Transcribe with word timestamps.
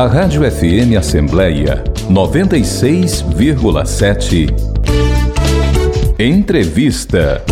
A 0.00 0.06
Rádio 0.06 0.40
FM 0.50 0.96
Assembleia 0.98 1.84
96,7. 2.08 4.48
Entrevista. 6.18 7.44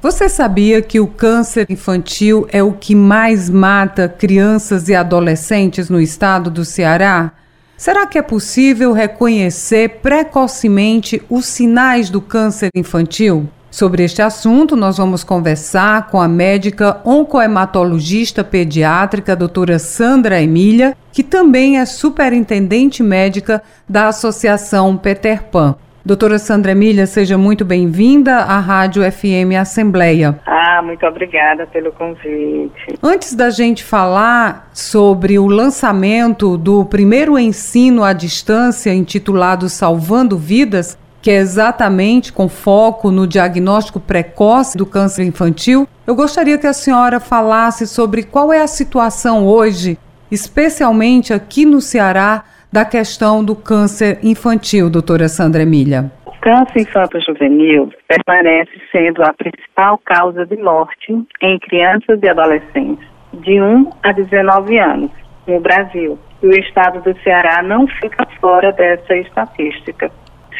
Você 0.00 0.30
sabia 0.30 0.80
que 0.80 0.98
o 0.98 1.06
câncer 1.06 1.66
infantil 1.68 2.48
é 2.50 2.62
o 2.62 2.72
que 2.72 2.94
mais 2.94 3.50
mata 3.50 4.08
crianças 4.08 4.88
e 4.88 4.94
adolescentes 4.94 5.90
no 5.90 6.00
estado 6.00 6.50
do 6.50 6.64
Ceará? 6.64 7.32
Será 7.76 8.06
que 8.06 8.16
é 8.16 8.22
possível 8.22 8.94
reconhecer 8.94 10.00
precocemente 10.00 11.20
os 11.28 11.44
sinais 11.44 12.08
do 12.08 12.22
câncer 12.22 12.70
infantil? 12.74 13.50
Sobre 13.70 14.04
este 14.04 14.22
assunto, 14.22 14.74
nós 14.76 14.96
vamos 14.96 15.22
conversar 15.22 16.08
com 16.08 16.20
a 16.20 16.28
médica 16.28 17.00
oncohematologista 17.04 18.42
pediátrica, 18.42 19.36
doutora 19.36 19.78
Sandra 19.78 20.40
Emília, 20.40 20.96
que 21.12 21.22
também 21.22 21.78
é 21.78 21.84
superintendente 21.84 23.02
médica 23.02 23.62
da 23.88 24.08
Associação 24.08 24.96
Peter 24.96 25.42
Pan. 25.44 25.76
Doutora 26.06 26.38
Sandra 26.38 26.70
Emília, 26.70 27.04
seja 27.04 27.36
muito 27.36 27.64
bem-vinda 27.64 28.36
à 28.36 28.60
Rádio 28.60 29.02
FM 29.10 29.58
Assembleia. 29.60 30.38
Ah, 30.46 30.80
muito 30.80 31.04
obrigada 31.04 31.66
pelo 31.66 31.90
convite. 31.90 32.94
Antes 33.02 33.34
da 33.34 33.50
gente 33.50 33.82
falar 33.82 34.70
sobre 34.72 35.36
o 35.36 35.48
lançamento 35.48 36.56
do 36.56 36.84
primeiro 36.84 37.36
ensino 37.36 38.04
à 38.04 38.12
distância 38.12 38.94
intitulado 38.94 39.68
Salvando 39.68 40.38
Vidas, 40.38 40.96
que 41.26 41.30
é 41.32 41.38
exatamente 41.38 42.32
com 42.32 42.48
foco 42.48 43.10
no 43.10 43.26
diagnóstico 43.26 43.98
precoce 43.98 44.78
do 44.78 44.86
câncer 44.86 45.24
infantil, 45.24 45.84
eu 46.06 46.14
gostaria 46.14 46.56
que 46.56 46.68
a 46.68 46.72
senhora 46.72 47.18
falasse 47.18 47.84
sobre 47.84 48.22
qual 48.22 48.52
é 48.52 48.62
a 48.62 48.68
situação 48.68 49.44
hoje, 49.44 49.98
especialmente 50.30 51.34
aqui 51.34 51.66
no 51.66 51.80
Ceará, 51.80 52.44
da 52.72 52.84
questão 52.84 53.44
do 53.44 53.56
câncer 53.56 54.20
infantil, 54.22 54.88
doutora 54.88 55.26
Sandra 55.26 55.64
Emília? 55.64 56.12
O 56.26 56.32
câncer 56.40 56.82
infanto-juvenil 56.82 57.90
permanece 58.06 58.80
sendo 58.92 59.24
a 59.24 59.32
principal 59.32 59.98
causa 60.04 60.46
de 60.46 60.56
morte 60.58 61.12
em 61.42 61.58
crianças 61.58 62.20
e 62.22 62.28
adolescentes 62.28 63.04
de 63.32 63.60
1 63.60 63.90
a 64.00 64.12
19 64.12 64.78
anos 64.78 65.10
no 65.44 65.58
Brasil. 65.58 66.16
E 66.40 66.46
o 66.46 66.52
estado 66.52 67.00
do 67.00 67.20
Ceará 67.24 67.64
não 67.64 67.88
fica 67.88 68.24
fora 68.40 68.70
dessa 68.70 69.16
estatística. 69.16 70.08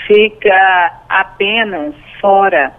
Fica 0.06 0.92
apenas 1.08 1.94
fora 2.20 2.72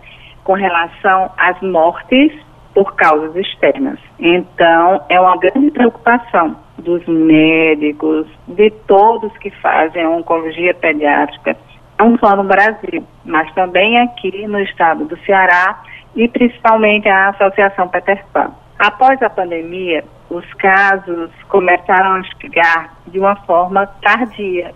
com 0.44 0.54
relação 0.54 1.32
às 1.38 1.60
mortes 1.62 2.32
por 2.74 2.96
causas 2.96 3.36
externas. 3.36 4.00
Então, 4.20 5.04
é 5.10 5.20
uma 5.20 5.38
grande 5.38 5.72
preocupação 5.72 6.56
dos 6.78 7.06
médicos, 7.08 8.28
de 8.48 8.70
todos 8.88 9.36
que 9.40 9.50
fazem 9.50 10.06
oncologia 10.06 10.74
pediátrica, 10.76 11.58
não 12.00 12.18
só 12.20 12.36
no 12.36 12.44
Brasil, 12.44 13.04
mas 13.26 13.52
também 13.54 14.00
aqui 14.00 14.46
no 14.48 14.60
estado 14.60 15.06
do 15.06 15.18
Ceará 15.26 15.82
e 16.16 16.28
principalmente 16.28 17.10
a 17.10 17.30
Associação 17.30 17.88
Peter 17.88 18.24
Pan. 18.32 18.52
Após 18.80 19.22
a 19.24 19.30
pandemia, 19.30 20.04
os 20.30 20.46
casos 20.54 21.32
começaram 21.48 22.18
a 22.18 22.24
chegar 22.24 22.94
de 23.08 23.20
uma 23.20 23.36
forma 23.38 23.88
tardia 24.02 24.72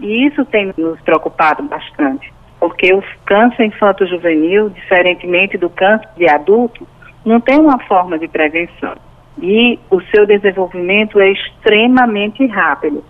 e 0.00 0.26
isso 0.26 0.44
tem 0.44 0.72
nos 0.76 1.00
preocupado 1.00 1.62
bastante, 1.64 2.32
porque 2.58 2.92
o 2.92 3.02
câncer 3.24 3.64
infanto-juvenil, 3.64 4.70
diferentemente 4.70 5.56
do 5.56 5.70
câncer 5.70 6.08
de 6.16 6.28
adulto, 6.28 6.86
não 7.24 7.40
tem 7.40 7.58
uma 7.58 7.78
forma 7.80 8.18
de 8.18 8.28
prevenção 8.28 8.94
e 9.40 9.78
o 9.90 10.00
seu 10.02 10.26
desenvolvimento 10.26 11.20
é 11.20 11.30
extremamente 11.30 12.46
rápido. 12.46 13.04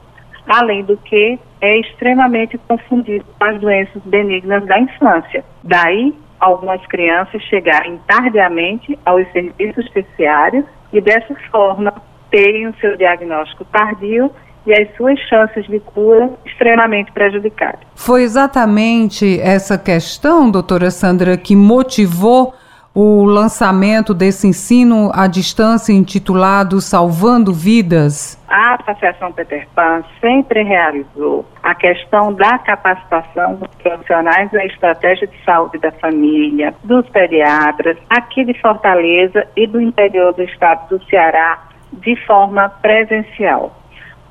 Além 0.49 0.85
do 0.85 0.97
que, 0.97 1.39
é 1.61 1.81
extremamente 1.81 2.59
confundido 2.59 3.25
com 3.39 3.45
as 3.45 3.61
doenças 3.61 4.03
benignas 4.05 4.65
da 4.67 4.79
infância. 4.79 5.45
Daí, 5.63 6.15
algumas 6.39 6.85
crianças 6.87 7.43
chegarem 7.45 7.99
tardiamente 8.07 8.99
aos 9.05 9.27
serviços 9.33 9.89
terciários 9.91 10.65
e, 10.93 11.01
dessa 11.01 11.35
forma, 11.51 11.93
terem 12.31 12.69
o 12.69 12.75
seu 12.77 12.97
diagnóstico 12.97 13.65
tardio 13.65 14.31
e 14.67 14.73
as 14.73 14.95
suas 14.97 15.19
chances 15.21 15.65
de 15.67 15.79
cura 15.81 16.31
extremamente 16.45 17.13
prejudicadas. 17.13 17.81
Foi 17.95 18.23
exatamente 18.23 19.41
essa 19.41 19.79
questão, 19.79 20.51
doutora 20.51 20.91
Sandra, 20.91 21.37
que 21.37 21.55
motivou 21.55 22.53
o 22.97 23.25
lançamento 23.25 24.15
desse 24.15 24.49
ensino 24.49 25.11
à 25.13 25.27
distância 25.27 25.93
intitulado 25.93 26.81
Salvando 26.81 27.53
Vidas? 27.53 28.43
A 28.49 28.77
Associação 28.77 29.33
Peter 29.33 29.69
Pan 29.75 30.03
sempre 30.19 30.63
realizou 30.63 31.45
a 31.63 31.75
questão 31.75 32.33
da 32.33 32.59
capacitação 32.59 33.57
dos 33.57 33.69
profissionais 33.83 34.51
da 34.51 34.65
estratégia 34.65 35.27
de 35.27 35.37
saúde 35.45 35.77
da 35.77 35.93
família, 35.93 36.75
dos 36.85 37.07
pediatras, 37.11 37.99
aqui 38.09 38.47
de 38.47 38.59
Fortaleza 38.63 39.47
e 39.55 39.67
do 39.67 39.79
interior 39.79 40.33
do 40.33 40.43
estado 40.43 40.97
do 40.97 41.05
Ceará, 41.05 41.65
de 41.93 42.17
forma 42.25 42.71
presencial. 42.81 43.77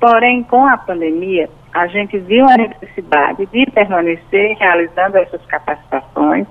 Porém, 0.00 0.42
com 0.42 0.66
a 0.66 0.76
pandemia, 0.76 1.48
a 1.72 1.86
gente 1.86 2.18
viu 2.18 2.44
a 2.48 2.56
necessidade 2.56 3.46
de 3.46 3.66
permanecer 3.70 4.56
realizando 4.58 5.16
essas 5.16 5.44
capacitações, 5.46 6.46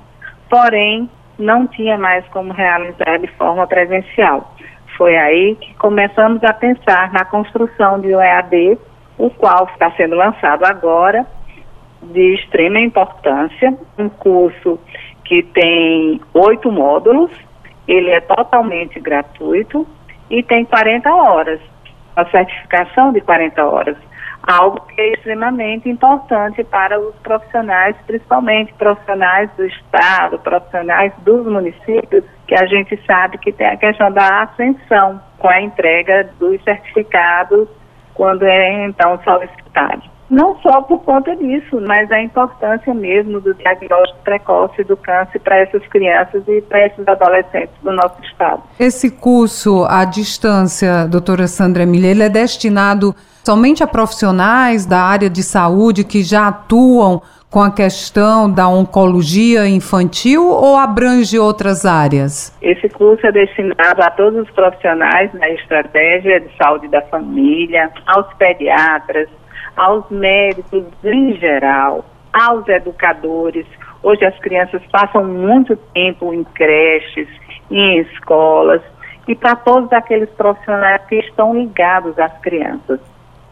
porém, 0.50 1.10
não 1.38 1.68
tinha 1.68 1.98
mais 1.98 2.26
como 2.30 2.54
realizar 2.54 3.18
de 3.20 3.28
forma 3.36 3.68
presencial. 3.68 4.54
Foi 4.98 5.18
aí 5.18 5.56
que 5.56 5.74
começamos 5.76 6.44
a 6.44 6.54
pensar 6.54 7.12
na 7.12 7.26
construção 7.26 8.00
de 8.00 8.16
um 8.16 8.22
EAD, 8.22 8.78
o 9.18 9.30
qual 9.30 9.66
está 9.66 9.92
sendo 9.92 10.16
lançado 10.16 10.64
agora, 10.64 11.26
de 12.02 12.36
extrema 12.36 12.80
importância, 12.80 13.78
um 13.98 14.10
curso 14.10 14.80
que 15.24 15.44
tem 15.44 16.22
oito 16.34 16.72
módulos, 16.72 17.32
ele 17.88 18.12
é 18.12 18.22
totalmente 18.22 19.00
gratuito 19.00 19.88
e 20.30 20.42
tem 20.44 20.66
40 20.66 21.14
horas, 21.14 21.60
a 22.16 22.26
certificação 22.26 23.12
de 23.12 23.22
40 23.22 23.66
horas 23.66 23.98
algo 24.48 24.80
que 24.82 25.02
é 25.02 25.14
extremamente 25.14 25.90
importante 25.90 26.64
para 26.64 27.00
os 27.00 27.16
profissionais, 27.18 27.96
principalmente 28.06 28.74
profissionais 28.74 29.50
do 29.58 29.66
Estado, 29.66 30.38
profissionais 30.40 31.12
dos 31.24 31.46
municípios, 31.48 32.24
que 32.48 32.54
a 32.54 32.66
gente 32.68 32.96
sabe 33.08 33.40
que 33.40 33.52
tem 33.52 33.68
a 33.68 33.78
questão 33.78 34.12
da 34.12 34.44
ascensão 34.44 35.20
com 35.40 35.50
a 35.50 35.62
entrega 35.62 36.30
dos 36.40 36.64
certificados 36.64 37.68
quando 38.14 38.44
é 38.44 38.86
então 38.86 39.20
solicitado. 39.24 40.15
Não 40.30 40.58
só 40.62 40.82
por 40.82 41.00
conta 41.04 41.36
disso, 41.36 41.80
mas 41.82 42.12
a 42.12 42.22
importância 42.22 42.94
mesmo 42.94 43.40
do 43.40 43.54
diagnóstico 43.54 44.20
precoce 44.24 44.84
do 44.84 44.98
câncer 44.98 45.40
para 45.40 45.58
essas 45.58 45.86
crianças 45.88 46.44
e 46.48 46.62
para 46.62 46.88
esses 46.88 47.08
adolescentes 47.08 47.76
do 47.84 47.92
nosso 47.92 48.20
estado. 48.24 48.64
Esse 48.80 49.12
curso 49.12 49.86
à 49.86 50.04
distância, 50.04 51.08
doutora 51.08 51.48
Sandra 51.48 51.84
Emília, 51.84 52.10
ele 52.10 52.24
é 52.24 52.30
destinado 52.30 53.16
somente 53.46 53.84
a 53.84 53.88
profissionais 53.88 54.86
da 54.86 55.00
área 55.00 55.30
de 55.30 55.44
saúde 55.44 56.04
que 56.04 56.24
já 56.24 56.48
atuam 56.48 57.22
com 57.56 57.62
a 57.62 57.72
questão 57.72 58.52
da 58.52 58.68
oncologia 58.68 59.66
infantil 59.66 60.46
ou 60.46 60.76
abrange 60.76 61.40
outras 61.40 61.86
áreas? 61.86 62.54
Esse 62.62 62.90
curso 62.90 63.26
é 63.26 63.32
destinado 63.32 64.04
a 64.04 64.10
todos 64.12 64.42
os 64.42 64.52
profissionais 64.52 65.32
da 65.32 65.50
estratégia 65.52 66.42
de 66.42 66.50
saúde 66.58 66.90
da 66.90 67.02
família, 67.04 67.90
aos 68.08 68.28
pediatras, 68.34 69.30
aos 69.76 70.10
médicos 70.10 70.84
em 71.04 71.34
geral, 71.38 72.06
aos 72.34 72.68
educadores. 72.68 73.66
Hoje 74.04 74.26
as 74.26 74.38
crianças 74.40 74.82
passam 74.92 75.24
muito 75.24 75.76
tempo 75.94 76.34
em 76.34 76.44
creches, 76.44 77.28
em 77.72 78.00
escolas, 78.00 78.82
e 79.28 79.36
para 79.36 79.56
todos 79.56 79.92
aqueles 79.92 80.30
profissionais 80.32 81.02
que 81.08 81.16
estão 81.16 81.54
ligados 81.54 82.18
às 82.20 82.38
crianças 82.40 83.00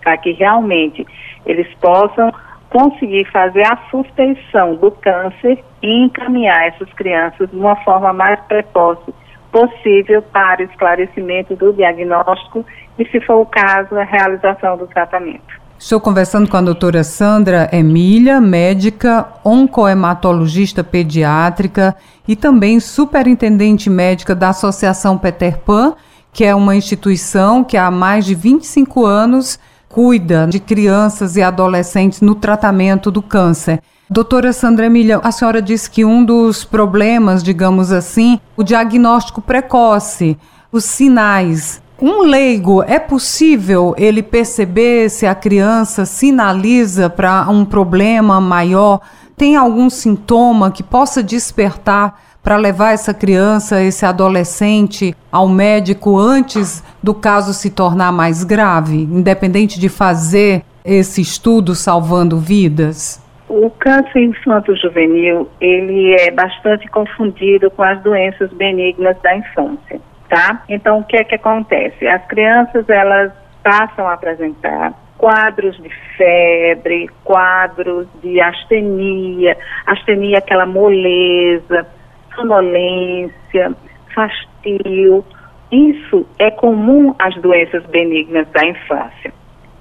para 0.03 0.17
que 0.17 0.33
realmente 0.33 1.07
eles 1.45 1.67
possam 1.75 2.31
conseguir 2.69 3.25
fazer 3.31 3.63
a 3.65 3.77
suspensão 3.89 4.75
do 4.75 4.91
câncer 4.91 5.63
e 5.81 6.05
encaminhar 6.05 6.67
essas 6.67 6.91
crianças 6.93 7.49
de 7.49 7.55
uma 7.55 7.75
forma 7.77 8.11
mais 8.11 8.39
precoce 8.41 9.13
possível 9.51 10.21
para 10.21 10.63
esclarecimento 10.63 11.55
do 11.55 11.71
diagnóstico 11.73 12.65
e, 12.97 13.05
se 13.05 13.21
for 13.21 13.35
o 13.35 13.45
caso, 13.45 13.95
a 13.95 14.03
realização 14.03 14.77
do 14.77 14.87
tratamento. 14.87 15.62
Estou 15.83 15.99
conversando 15.99 16.49
com 16.49 16.55
a 16.55 16.61
doutora 16.61 17.03
Sandra 17.03 17.69
Emília, 17.73 18.39
médica, 18.39 19.27
oncohematologista 19.43 20.81
pediátrica 20.81 21.93
e 22.25 22.37
também 22.37 22.79
superintendente 22.79 23.89
médica 23.89 24.33
da 24.33 24.47
Associação 24.47 25.17
Peter 25.17 25.57
Pan, 25.57 25.93
que 26.31 26.45
é 26.45 26.55
uma 26.55 26.73
instituição 26.73 27.65
que 27.65 27.75
há 27.75 27.91
mais 27.91 28.23
de 28.25 28.33
25 28.33 29.05
anos 29.05 29.59
cuida 29.89 30.47
de 30.47 30.57
crianças 30.57 31.35
e 31.35 31.41
adolescentes 31.41 32.21
no 32.21 32.33
tratamento 32.33 33.11
do 33.11 33.21
câncer. 33.21 33.81
Doutora 34.09 34.53
Sandra 34.53 34.85
Emília, 34.85 35.19
a 35.21 35.33
senhora 35.33 35.61
disse 35.61 35.89
que 35.89 36.05
um 36.05 36.23
dos 36.23 36.63
problemas, 36.63 37.43
digamos 37.43 37.91
assim, 37.91 38.39
o 38.55 38.63
diagnóstico 38.63 39.41
precoce. 39.41 40.37
os 40.71 40.85
sinais. 40.85 41.82
Um 42.01 42.23
leigo, 42.23 42.83
é 42.83 42.99
possível 42.99 43.93
ele 43.97 44.23
perceber 44.23 45.09
se 45.09 45.25
a 45.25 45.35
criança 45.35 46.05
sinaliza 46.05 47.09
para 47.09 47.47
um 47.49 47.63
problema 47.63 48.41
maior? 48.41 48.99
Tem 49.37 49.55
algum 49.55 49.89
sintoma 49.89 50.71
que 50.71 50.83
possa 50.83 51.21
despertar 51.21 52.19
para 52.43 52.57
levar 52.57 52.91
essa 52.91 53.13
criança, 53.13 53.81
esse 53.81 54.05
adolescente 54.05 55.15
ao 55.31 55.47
médico 55.47 56.17
antes 56.17 56.83
do 57.01 57.13
caso 57.13 57.53
se 57.53 57.69
tornar 57.69 58.11
mais 58.11 58.43
grave, 58.43 59.03
independente 59.03 59.79
de 59.79 59.87
fazer 59.87 60.63
esse 60.83 61.21
estudo 61.21 61.73
salvando 61.73 62.37
vidas? 62.37 63.23
O 63.47 63.69
câncer 63.69 64.19
infanto-juvenil, 64.19 65.47
ele 65.61 66.15
é 66.19 66.31
bastante 66.31 66.87
confundido 66.89 67.69
com 67.71 67.83
as 67.83 68.01
doenças 68.01 68.51
benignas 68.51 69.15
da 69.21 69.37
infância, 69.37 70.01
tá? 70.33 70.63
Então, 70.67 70.97
o 70.97 71.03
que 71.03 71.15
é 71.15 71.23
que 71.23 71.35
acontece? 71.35 72.07
As 72.07 72.25
crianças, 72.25 72.89
elas 72.89 73.31
passam 73.61 74.07
a 74.07 74.13
apresentar 74.13 74.93
quadros 75.15 75.77
de 75.77 75.89
febre, 76.17 77.07
quadros 77.23 78.07
de 78.23 78.41
astenia, 78.41 79.55
astenia 79.85 80.39
aquela 80.39 80.65
moleza, 80.65 81.87
sonolência, 82.33 83.73
fastio. 84.15 85.23
Isso 85.71 86.25
é 86.39 86.49
comum 86.49 87.13
às 87.19 87.35
doenças 87.35 87.85
benignas 87.85 88.47
da 88.49 88.65
infância. 88.65 89.31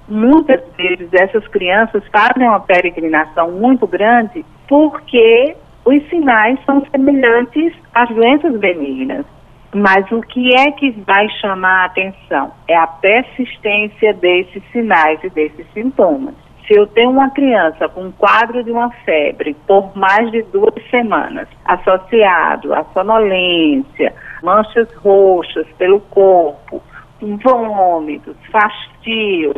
Muitas 0.07 0.61
vezes 0.77 1.09
essas 1.13 1.47
crianças 1.47 2.03
fazem 2.11 2.47
uma 2.47 2.59
peregrinação 2.59 3.51
muito 3.51 3.87
grande 3.87 4.45
porque 4.67 5.55
os 5.83 6.09
sinais 6.09 6.59
são 6.63 6.85
semelhantes 6.91 7.73
às 7.93 8.09
doenças 8.09 8.55
benignas. 8.59 9.25
Mas 9.73 10.09
o 10.11 10.21
que 10.21 10.55
é 10.55 10.71
que 10.71 10.91
vai 10.91 11.27
chamar 11.41 11.81
a 11.81 11.85
atenção? 11.85 12.51
É 12.67 12.77
a 12.77 12.85
persistência 12.85 14.13
desses 14.13 14.61
sinais 14.71 15.19
e 15.23 15.29
desses 15.31 15.65
sintomas. 15.73 16.35
Se 16.67 16.75
eu 16.77 16.85
tenho 16.87 17.09
uma 17.09 17.29
criança 17.31 17.89
com 17.89 18.03
um 18.03 18.11
quadro 18.11 18.63
de 18.63 18.71
uma 18.71 18.89
febre 19.03 19.55
por 19.67 19.97
mais 19.97 20.31
de 20.31 20.43
duas 20.43 20.75
semanas, 20.89 21.47
associado 21.65 22.73
a 22.73 22.83
sonolência, 22.93 24.13
manchas 24.43 24.93
roxas 24.95 25.67
pelo 25.77 25.99
corpo, 26.01 26.81
vômitos, 27.19 28.35
fastio, 28.51 29.53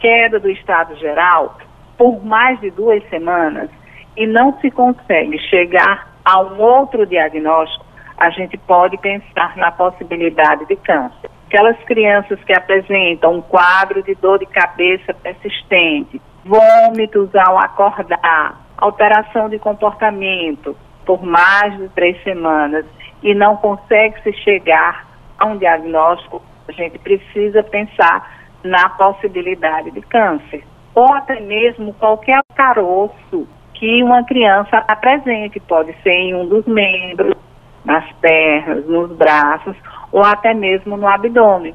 queda 0.00 0.40
do 0.40 0.50
estado 0.50 0.96
geral, 0.96 1.56
por 1.96 2.24
mais 2.24 2.60
de 2.60 2.70
duas 2.72 3.02
semanas, 3.08 3.70
e 4.16 4.26
não 4.26 4.58
se 4.60 4.70
consegue 4.70 5.38
chegar 5.48 6.14
a 6.24 6.40
um 6.40 6.60
outro 6.60 7.06
diagnóstico, 7.06 7.83
a 8.16 8.30
gente 8.30 8.56
pode 8.56 8.96
pensar 8.98 9.56
na 9.56 9.70
possibilidade 9.72 10.66
de 10.66 10.76
câncer. 10.76 11.30
Aquelas 11.46 11.76
crianças 11.84 12.42
que 12.44 12.52
apresentam 12.52 13.34
um 13.34 13.42
quadro 13.42 14.02
de 14.02 14.14
dor 14.14 14.38
de 14.38 14.46
cabeça 14.46 15.12
persistente, 15.14 16.20
vômitos 16.44 17.34
ao 17.34 17.58
acordar, 17.58 18.60
alteração 18.76 19.48
de 19.48 19.58
comportamento 19.58 20.76
por 21.04 21.22
mais 21.22 21.76
de 21.76 21.88
três 21.90 22.20
semanas 22.22 22.84
e 23.22 23.34
não 23.34 23.56
consegue 23.56 24.20
se 24.22 24.32
chegar 24.42 25.06
a 25.38 25.46
um 25.46 25.56
diagnóstico, 25.56 26.42
a 26.68 26.72
gente 26.72 26.98
precisa 26.98 27.62
pensar 27.62 28.44
na 28.62 28.88
possibilidade 28.90 29.90
de 29.90 30.00
câncer. 30.02 30.64
Ou 30.94 31.12
até 31.12 31.40
mesmo 31.40 31.92
qualquer 31.94 32.40
caroço 32.54 33.46
que 33.74 34.02
uma 34.02 34.24
criança 34.24 34.84
apresente, 34.88 35.60
pode 35.60 35.92
ser 36.02 36.12
em 36.12 36.34
um 36.34 36.46
dos 36.46 36.64
membros, 36.66 37.34
nas 37.94 38.12
pernas, 38.14 38.84
nos 38.86 39.12
braços 39.12 39.76
ou 40.10 40.22
até 40.24 40.52
mesmo 40.52 40.96
no 40.96 41.06
abdômen. 41.06 41.74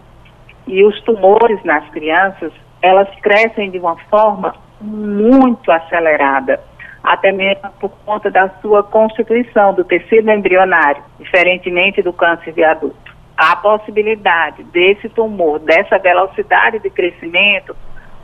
E 0.67 0.83
os 0.83 1.01
tumores 1.01 1.63
nas 1.63 1.87
crianças, 1.89 2.51
elas 2.81 3.07
crescem 3.21 3.71
de 3.71 3.79
uma 3.79 3.95
forma 4.09 4.53
muito 4.81 5.71
acelerada, 5.71 6.59
até 7.03 7.31
mesmo 7.31 7.69
por 7.79 7.91
conta 8.05 8.29
da 8.29 8.49
sua 8.61 8.83
constituição 8.83 9.73
do 9.73 9.83
tecido 9.83 10.29
embrionário, 10.29 11.01
diferentemente 11.17 12.01
do 12.01 12.13
câncer 12.13 12.53
de 12.53 12.63
adulto. 12.63 13.09
A 13.37 13.55
possibilidade 13.55 14.63
desse 14.63 15.07
tumor, 15.09 15.59
dessa 15.59 15.97
velocidade 15.97 16.79
de 16.79 16.89
crescimento, 16.89 17.75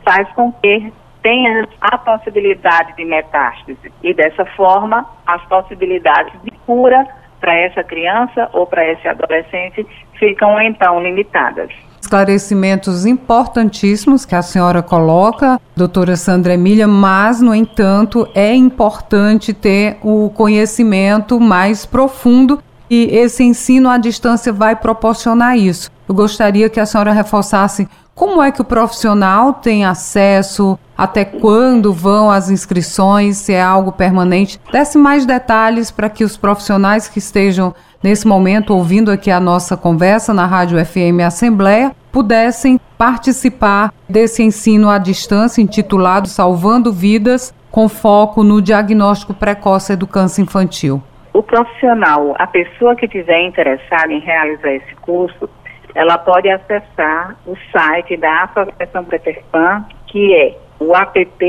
faz 0.04 0.28
com 0.34 0.52
que 0.52 0.92
tenha 1.22 1.66
a 1.80 1.98
possibilidade 1.98 2.94
de 2.96 3.04
metástase. 3.04 3.92
E 4.02 4.14
dessa 4.14 4.44
forma, 4.56 5.06
as 5.26 5.42
possibilidades 5.46 6.34
de 6.42 6.50
cura 6.66 7.06
para 7.46 7.54
essa 7.54 7.84
criança 7.84 8.50
ou 8.52 8.66
para 8.66 8.84
esse 8.90 9.06
adolescente 9.06 9.86
ficam 10.18 10.60
então 10.60 11.00
limitadas 11.00 11.70
esclarecimentos 12.00 13.04
importantíssimos 13.04 14.24
que 14.24 14.36
a 14.36 14.42
senhora 14.42 14.80
coloca, 14.80 15.60
doutora 15.74 16.14
Sandra 16.14 16.54
Emília, 16.54 16.86
mas, 16.86 17.40
no 17.40 17.52
entanto, 17.52 18.28
é 18.32 18.54
importante 18.54 19.52
ter 19.52 19.98
o 20.04 20.30
conhecimento 20.30 21.40
mais 21.40 21.84
profundo 21.84 22.62
e 22.88 23.06
esse 23.06 23.42
ensino 23.42 23.90
à 23.90 23.98
distância 23.98 24.52
vai 24.52 24.76
proporcionar 24.76 25.58
isso. 25.58 25.90
Eu 26.08 26.14
gostaria 26.14 26.70
que 26.70 26.78
a 26.78 26.86
senhora 26.86 27.10
reforçasse 27.10 27.88
como 28.16 28.42
é 28.42 28.50
que 28.50 28.62
o 28.62 28.64
profissional 28.64 29.52
tem 29.52 29.84
acesso, 29.84 30.78
até 30.96 31.22
quando 31.22 31.92
vão 31.92 32.30
as 32.30 32.48
inscrições, 32.48 33.36
se 33.36 33.52
é 33.52 33.62
algo 33.62 33.92
permanente. 33.92 34.58
Desse 34.72 34.96
mais 34.96 35.26
detalhes 35.26 35.90
para 35.90 36.08
que 36.08 36.24
os 36.24 36.34
profissionais 36.34 37.08
que 37.08 37.18
estejam 37.18 37.74
nesse 38.02 38.26
momento 38.26 38.72
ouvindo 38.72 39.10
aqui 39.10 39.30
a 39.30 39.38
nossa 39.38 39.76
conversa 39.76 40.32
na 40.32 40.46
Rádio 40.46 40.82
FM 40.82 41.20
Assembleia 41.26 41.94
pudessem 42.10 42.80
participar 42.96 43.92
desse 44.08 44.42
ensino 44.42 44.88
à 44.88 44.96
distância 44.96 45.60
intitulado 45.60 46.26
Salvando 46.26 46.90
Vidas, 46.90 47.54
com 47.70 47.86
foco 47.86 48.42
no 48.42 48.62
diagnóstico 48.62 49.34
precoce 49.34 49.94
do 49.94 50.06
câncer 50.06 50.40
infantil. 50.40 51.02
O 51.34 51.42
profissional, 51.42 52.34
a 52.38 52.46
pessoa 52.46 52.96
que 52.96 53.04
estiver 53.04 53.46
interessada 53.46 54.10
em 54.10 54.20
realizar 54.20 54.72
esse 54.72 54.94
curso, 55.02 55.50
ela 55.96 56.18
pode 56.18 56.48
acessar 56.50 57.34
o 57.46 57.56
site 57.72 58.18
da 58.18 58.42
Associação 58.42 59.02
Peter 59.06 59.42
Pan, 59.50 59.82
que 60.06 60.34
é 60.34 60.54
o 60.78 60.94
app.org.br, 60.94 61.40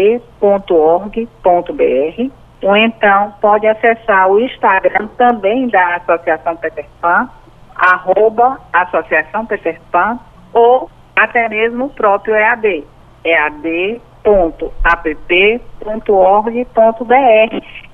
ou 2.63 2.77
então 2.77 3.33
pode 3.41 3.67
acessar 3.67 4.29
o 4.29 4.39
Instagram 4.39 5.07
também 5.17 5.67
da 5.67 5.97
Associação 5.97 6.55
Peter 6.55 6.85
Pan, 7.01 7.29
arroba 7.75 8.57
Associação 8.71 9.45
Peter 9.45 9.81
Pan, 9.91 10.17
ou 10.53 10.89
até 11.13 11.49
mesmo 11.49 11.87
o 11.87 11.89
próprio 11.89 12.33
EAD, 12.33 12.85
ead.app.org.br 13.25 14.25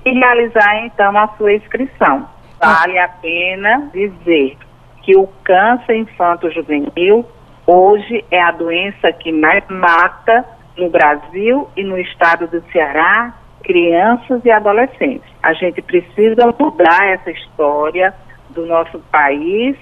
e 0.04 0.10
realizar 0.12 0.86
então 0.86 1.18
a 1.18 1.26
sua 1.36 1.52
inscrição. 1.52 2.28
Vale 2.60 2.96
a 2.96 3.08
pena 3.08 3.90
dizer 3.92 4.56
que 5.04 5.16
o 5.16 5.28
câncer 5.44 5.96
infanto-juvenil 5.96 7.26
hoje 7.66 8.24
é 8.30 8.40
a 8.40 8.50
doença 8.50 9.12
que 9.12 9.30
mais 9.30 9.62
mata 9.68 10.44
no 10.76 10.88
Brasil 10.90 11.68
e 11.76 11.84
no 11.84 11.98
estado 11.98 12.46
do 12.48 12.62
Ceará 12.72 13.34
crianças 13.62 14.44
e 14.44 14.50
adolescentes. 14.50 15.28
A 15.42 15.52
gente 15.54 15.80
precisa 15.82 16.54
mudar 16.58 17.06
essa 17.06 17.30
história 17.30 18.14
do 18.50 18.66
nosso 18.66 18.98
país 19.10 19.76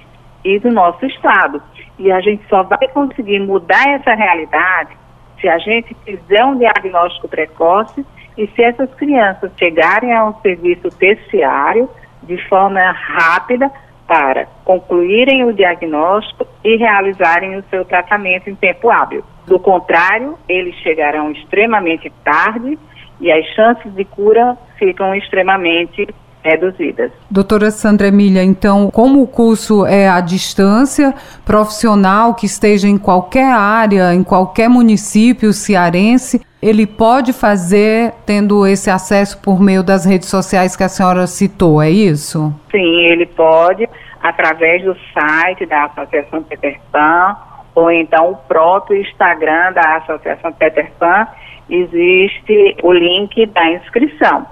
e 0.45 0.59
do 0.59 0.71
nosso 0.71 1.05
estado. 1.05 1.61
E 1.99 2.11
a 2.11 2.21
gente 2.21 2.47
só 2.49 2.63
vai 2.63 2.89
conseguir 2.89 3.41
mudar 3.41 3.89
essa 3.89 4.15
realidade 4.15 4.97
se 5.41 5.49
a 5.49 5.59
gente 5.59 5.95
fizer 6.05 6.45
um 6.45 6.57
diagnóstico 6.57 7.29
precoce 7.29 8.07
e 8.39 8.47
se 8.49 8.63
essas 8.63 8.93
crianças 8.95 9.51
chegarem 9.59 10.15
a 10.15 10.25
um 10.27 10.35
serviço 10.41 10.89
terciário 10.97 11.91
de 12.23 12.39
forma 12.49 12.81
rápida 12.93 13.71
para 14.13 14.47
concluírem 14.63 15.43
o 15.43 15.55
diagnóstico 15.55 16.47
e 16.63 16.77
realizarem 16.77 17.57
o 17.57 17.65
seu 17.71 17.83
tratamento 17.83 18.51
em 18.51 18.55
tempo 18.55 18.91
hábil. 18.91 19.25
Do 19.47 19.59
contrário, 19.59 20.37
eles 20.47 20.75
chegarão 20.83 21.33
extremamente 21.33 22.13
tarde 22.23 22.79
e 23.19 23.33
as 23.33 23.43
chances 23.55 23.91
de 23.95 24.05
cura 24.05 24.55
ficam 24.79 25.15
extremamente 25.15 26.07
reduzidas. 26.45 27.11
Doutora 27.31 27.71
Sandra 27.71 28.09
Emília, 28.09 28.43
então, 28.43 28.91
como 28.91 29.23
o 29.23 29.27
curso 29.27 29.87
é 29.87 30.07
à 30.07 30.21
distância, 30.21 31.15
profissional 31.43 32.35
que 32.35 32.45
esteja 32.45 32.87
em 32.87 32.99
qualquer 32.99 33.51
área, 33.51 34.13
em 34.13 34.23
qualquer 34.23 34.69
município 34.69 35.55
cearense, 35.55 36.43
ele 36.63 36.87
pode 36.87 37.33
fazer 37.33 38.15
tendo 38.25 38.65
esse 38.65 38.89
acesso 38.89 39.43
por 39.43 39.61
meio 39.61 39.83
das 39.83 40.05
redes 40.05 40.29
sociais 40.29 40.77
que 40.77 40.85
a 40.85 40.89
senhora 40.89 41.27
citou, 41.27 41.83
é 41.83 41.91
isso? 41.91 42.55
Sim, 42.71 43.01
ele 43.07 43.27
pode, 43.27 43.89
através 44.23 44.85
do 44.85 44.97
site 45.13 45.67
da 45.67 45.87
Associação 45.87 46.43
Peter 46.45 46.81
Pan, 46.93 47.37
ou 47.75 47.91
então 47.91 48.31
o 48.31 48.37
próprio 48.37 49.01
Instagram 49.01 49.73
da 49.73 49.97
Associação 49.97 50.53
Peter 50.53 50.93
Pan, 51.01 51.27
existe 51.69 52.77
o 52.83 52.93
link 52.93 53.45
da 53.47 53.73
inscrição. 53.73 54.47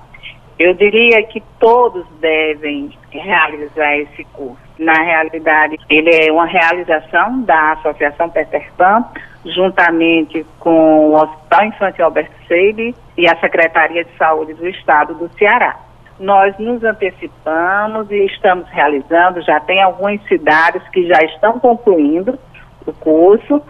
Eu 0.58 0.74
diria 0.74 1.22
que 1.22 1.40
todos 1.60 2.04
devem 2.20 2.90
realizar 3.10 3.96
esse 3.98 4.24
curso. 4.24 4.58
Na 4.78 4.94
realidade, 4.94 5.78
ele 5.88 6.10
é 6.10 6.32
uma 6.32 6.46
realização 6.46 7.42
da 7.42 7.72
Associação 7.72 8.28
Peter 8.30 8.70
Pan, 8.76 9.04
juntamente 9.44 10.44
com 10.58 11.10
o 11.10 11.14
Hospital 11.14 11.64
Infantil 11.66 12.04
Albert 12.04 12.30
Seib 12.46 12.94
e 13.16 13.28
a 13.28 13.38
Secretaria 13.38 14.04
de 14.04 14.16
Saúde 14.16 14.54
do 14.54 14.66
Estado 14.68 15.14
do 15.14 15.30
Ceará. 15.38 15.76
Nós 16.18 16.56
nos 16.58 16.84
antecipamos 16.84 18.10
e 18.10 18.26
estamos 18.26 18.68
realizando, 18.68 19.40
já 19.40 19.58
tem 19.60 19.82
algumas 19.82 20.22
cidades 20.28 20.86
que 20.90 21.06
já 21.06 21.18
estão 21.24 21.58
concluindo 21.58 22.38
o 22.86 22.92
curso, 22.92 23.62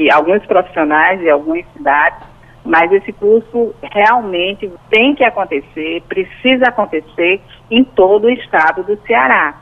e 0.00 0.10
alguns 0.10 0.44
profissionais 0.46 1.20
e 1.20 1.28
algumas 1.28 1.66
cidades, 1.74 2.26
mas 2.64 2.90
esse 2.90 3.12
curso 3.12 3.74
realmente 3.82 4.72
tem 4.88 5.14
que 5.14 5.22
acontecer, 5.22 6.02
precisa 6.08 6.68
acontecer 6.68 7.42
em 7.70 7.84
todo 7.84 8.24
o 8.24 8.30
estado 8.30 8.82
do 8.82 8.96
Ceará. 9.06 9.54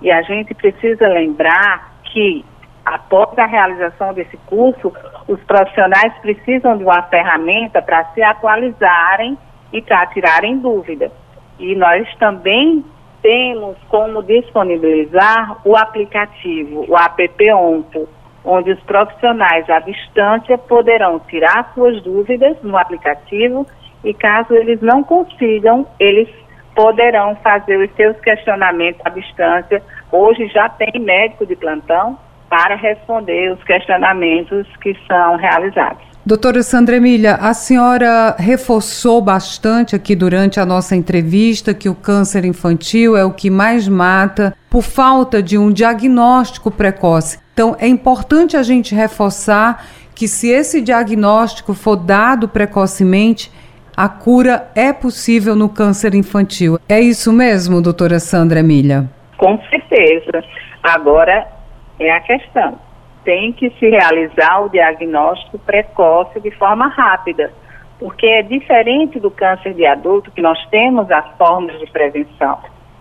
E 0.00 0.10
a 0.10 0.22
gente 0.22 0.54
precisa 0.54 1.06
lembrar 1.08 1.92
que, 2.04 2.42
após 2.84 3.38
a 3.38 3.46
realização 3.46 4.12
desse 4.12 4.36
curso, 4.46 4.92
os 5.28 5.40
profissionais 5.44 6.12
precisam 6.20 6.76
de 6.76 6.84
uma 6.84 7.02
ferramenta 7.04 7.80
para 7.80 8.04
se 8.12 8.22
atualizarem 8.22 9.38
e 9.72 9.80
para 9.80 10.06
tirarem 10.06 10.58
dúvidas. 10.58 11.10
E 11.58 11.74
nós 11.76 12.12
também 12.16 12.84
temos 13.22 13.76
como 13.88 14.22
disponibilizar 14.22 15.58
o 15.64 15.76
aplicativo, 15.76 16.84
o 16.88 16.96
app 16.98 17.52
ONPO, 17.52 18.08
onde 18.44 18.72
os 18.72 18.80
profissionais 18.80 19.68
à 19.70 19.78
distância 19.78 20.58
poderão 20.58 21.20
tirar 21.20 21.70
suas 21.74 22.02
dúvidas 22.02 22.56
no 22.62 22.76
aplicativo 22.76 23.64
e 24.04 24.12
caso 24.12 24.52
eles 24.54 24.80
não 24.80 25.04
consigam, 25.04 25.86
eles 26.00 26.28
poderão 26.74 27.36
fazer 27.36 27.76
os 27.76 27.94
seus 27.94 28.18
questionamentos 28.20 29.00
à 29.04 29.10
distância. 29.10 29.80
Hoje 30.10 30.48
já 30.48 30.68
tem 30.68 31.00
médico 31.00 31.46
de 31.46 31.54
plantão 31.54 32.18
para 32.52 32.76
responder 32.76 33.50
os 33.50 33.64
questionamentos 33.64 34.66
que 34.82 34.94
são 35.08 35.36
realizados. 35.36 36.02
Doutora 36.24 36.62
Sandra 36.62 36.96
Emília, 36.96 37.36
a 37.36 37.54
senhora 37.54 38.36
reforçou 38.38 39.22
bastante 39.22 39.96
aqui 39.96 40.14
durante 40.14 40.60
a 40.60 40.66
nossa 40.66 40.94
entrevista 40.94 41.72
que 41.72 41.88
o 41.88 41.94
câncer 41.94 42.44
infantil 42.44 43.16
é 43.16 43.24
o 43.24 43.32
que 43.32 43.48
mais 43.48 43.88
mata 43.88 44.54
por 44.68 44.82
falta 44.82 45.42
de 45.42 45.56
um 45.56 45.72
diagnóstico 45.72 46.70
precoce. 46.70 47.40
Então, 47.54 47.74
é 47.80 47.88
importante 47.88 48.54
a 48.54 48.62
gente 48.62 48.94
reforçar 48.94 49.82
que 50.14 50.28
se 50.28 50.50
esse 50.50 50.82
diagnóstico 50.82 51.72
for 51.72 51.96
dado 51.96 52.46
precocemente, 52.46 53.50
a 53.96 54.10
cura 54.10 54.70
é 54.74 54.92
possível 54.92 55.56
no 55.56 55.70
câncer 55.70 56.14
infantil. 56.14 56.78
É 56.86 57.00
isso 57.00 57.32
mesmo, 57.32 57.80
doutora 57.80 58.20
Sandra 58.20 58.60
Emília? 58.60 59.08
Com 59.38 59.58
certeza. 59.70 60.44
Agora 60.82 61.61
é 61.98 62.10
a 62.10 62.20
questão 62.20 62.78
tem 63.24 63.52
que 63.52 63.70
se 63.78 63.88
realizar 63.88 64.62
o 64.64 64.68
diagnóstico 64.68 65.58
precoce 65.58 66.40
de 66.40 66.50
forma 66.52 66.88
rápida, 66.88 67.52
porque 67.98 68.26
é 68.26 68.42
diferente 68.42 69.20
do 69.20 69.30
câncer 69.30 69.74
de 69.74 69.86
adulto, 69.86 70.30
que 70.30 70.42
nós 70.42 70.58
temos 70.66 71.10
as 71.10 71.26
formas 71.36 71.78
de 71.78 71.86
prevenção. 71.90 72.58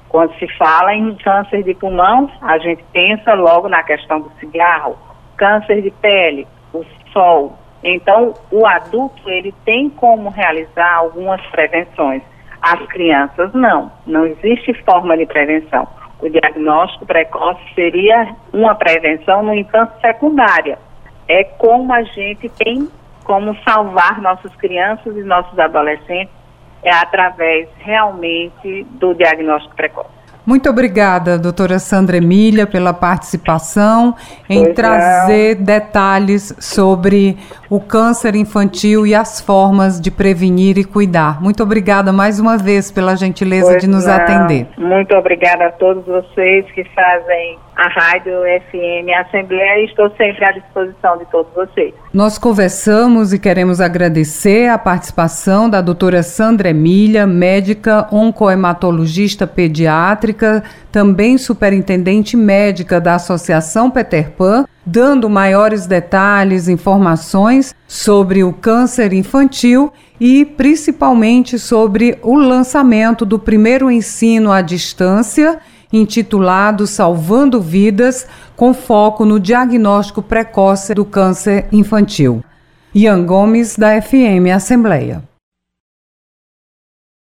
Quando 0.09 0.33
se 0.37 0.47
fala 0.57 0.93
em 0.93 1.15
câncer 1.15 1.63
de 1.63 1.73
pulmão, 1.73 2.29
a 2.41 2.57
gente 2.57 2.83
pensa 2.91 3.33
logo 3.33 3.67
na 3.67 3.81
questão 3.83 4.19
do 4.19 4.31
cigarro, 4.39 4.97
câncer 5.37 5.81
de 5.81 5.89
pele, 5.89 6.47
o 6.73 6.83
sol. 7.11 7.57
Então, 7.83 8.33
o 8.51 8.67
adulto, 8.67 9.27
ele 9.27 9.53
tem 9.65 9.89
como 9.89 10.29
realizar 10.29 10.97
algumas 10.97 11.41
prevenções. 11.47 12.21
As 12.61 12.79
crianças, 12.87 13.51
não. 13.53 13.91
Não 14.05 14.25
existe 14.25 14.73
forma 14.83 15.17
de 15.17 15.25
prevenção 15.25 15.87
o 16.21 16.29
diagnóstico 16.29 17.05
precoce 17.05 17.61
seria 17.73 18.35
uma 18.53 18.75
prevenção 18.75 19.43
no 19.43 19.53
entanto 19.53 19.99
secundária. 19.99 20.77
É 21.27 21.43
como 21.43 21.91
a 21.93 22.03
gente 22.03 22.47
tem 22.49 22.87
como 23.23 23.55
salvar 23.63 24.21
nossas 24.21 24.53
crianças 24.55 25.15
e 25.15 25.23
nossos 25.23 25.57
adolescentes 25.57 26.33
é 26.83 26.93
através 26.93 27.69
realmente 27.79 28.83
do 28.91 29.13
diagnóstico 29.13 29.75
precoce. 29.75 30.20
Muito 30.51 30.69
obrigada, 30.69 31.39
doutora 31.39 31.79
Sandra 31.79 32.17
Emília, 32.17 32.67
pela 32.67 32.93
participação 32.93 34.13
em 34.49 34.65
pois 34.65 34.75
trazer 34.75 35.55
não. 35.55 35.63
detalhes 35.63 36.53
sobre 36.59 37.37
o 37.69 37.79
câncer 37.79 38.35
infantil 38.35 39.07
e 39.07 39.15
as 39.15 39.39
formas 39.39 40.01
de 40.01 40.11
prevenir 40.11 40.77
e 40.77 40.83
cuidar. 40.83 41.41
Muito 41.41 41.63
obrigada 41.63 42.11
mais 42.11 42.37
uma 42.37 42.57
vez 42.57 42.91
pela 42.91 43.15
gentileza 43.15 43.69
pois 43.69 43.81
de 43.81 43.87
nos 43.87 44.05
não. 44.05 44.13
atender. 44.13 44.67
Muito 44.77 45.15
obrigada 45.15 45.67
a 45.67 45.71
todos 45.71 46.05
vocês 46.05 46.69
que 46.73 46.83
fazem 46.83 47.57
a 47.77 47.87
Rádio 47.87 48.33
FM 48.69 49.09
Assembleia 49.25 49.81
e 49.81 49.85
estou 49.85 50.09
sempre 50.17 50.45
à 50.45 50.51
disposição 50.51 51.17
de 51.17 51.25
todos 51.31 51.51
vocês. 51.53 51.93
Nós 52.13 52.37
conversamos 52.37 53.33
e 53.33 53.39
queremos 53.39 53.79
agradecer 53.79 54.67
a 54.67 54.77
participação 54.77 55.69
da 55.69 55.81
doutora 55.81 56.21
Sandra 56.21 56.69
Emília, 56.69 57.25
médica 57.25 58.07
oncohematologista 58.11 59.47
pediátrica, 59.47 60.40
também 60.91 61.37
superintendente 61.37 62.35
médica 62.35 62.99
da 62.99 63.15
Associação 63.15 63.89
Peter 63.89 64.31
Pan, 64.31 64.65
dando 64.85 65.29
maiores 65.29 65.85
detalhes, 65.85 66.67
informações 66.67 67.73
sobre 67.87 68.43
o 68.43 68.51
câncer 68.53 69.13
infantil 69.13 69.91
e 70.19 70.45
principalmente 70.45 71.57
sobre 71.57 72.17
o 72.21 72.35
lançamento 72.35 73.25
do 73.25 73.37
primeiro 73.37 73.89
ensino 73.91 74.51
à 74.51 74.61
distância 74.61 75.59
intitulado 75.93 76.87
Salvando 76.87 77.59
Vidas, 77.59 78.25
com 78.55 78.73
foco 78.73 79.25
no 79.25 79.39
diagnóstico 79.39 80.21
precoce 80.21 80.93
do 80.93 81.03
câncer 81.03 81.67
infantil. 81.71 82.43
Ian 82.93 83.25
Gomes, 83.25 83.75
da 83.75 84.01
FM 84.01 84.53
Assembleia. 84.53 85.30